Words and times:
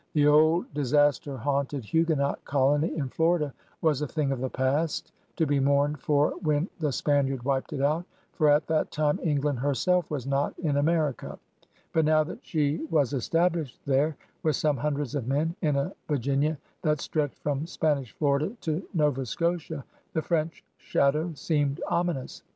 The 0.13 0.25
old, 0.25 0.73
dis 0.73 0.93
aster 0.95 1.37
haimted 1.37 1.83
Huguenot 1.85 2.43
colony 2.43 2.97
in 2.97 3.09
Florida 3.09 3.53
was 3.83 4.01
a 4.01 4.07
thing 4.07 4.31
of 4.31 4.39
the 4.41 4.49
past, 4.49 5.11
to 5.35 5.45
be 5.45 5.59
mourned 5.59 5.99
for 6.01 6.31
when 6.41 6.67
the 6.79 6.91
Spaniard 6.91 7.43
wiped 7.43 7.71
it 7.71 7.81
out— 7.83 8.03
for 8.33 8.49
at 8.49 8.65
that 8.65 8.89
time 8.89 9.19
England 9.21 9.59
herself 9.59 10.09
was 10.09 10.25
not 10.25 10.57
in 10.57 10.77
America. 10.77 11.37
But 11.93 12.05
now 12.05 12.23
that 12.23 12.43
she 12.43 12.79
was 12.89 13.09
Sm 13.09 13.11
THOMAS 13.11 13.11
DALE 13.11 13.17
87 13.19 13.19
established 13.59 13.85
there, 13.85 14.17
with 14.41 14.55
some 14.55 14.77
hundreds 14.77 15.13
of 15.13 15.27
men 15.27 15.55
in 15.61 15.75
a 15.75 15.93
Virginia 16.07 16.57
that 16.81 16.99
stretched 16.99 17.37
from 17.37 17.67
Spanish 17.67 18.11
Florida 18.13 18.49
to 18.61 18.81
Nova 18.95 19.23
Scotia, 19.23 19.85
the 20.13 20.23
French 20.23 20.63
shadow 20.79 21.31
seemed 21.35 21.79
ominous. 21.87 22.41